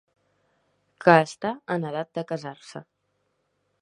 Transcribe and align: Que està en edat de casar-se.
Que 1.05 1.15
està 1.27 1.51
en 1.75 1.85
edat 1.91 2.11
de 2.19 2.25
casar-se. 2.33 2.83